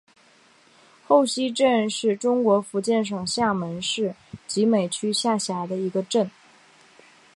[1.05, 4.15] 后溪镇是中国福建省厦门市
[4.47, 6.31] 集美区下辖的一个镇。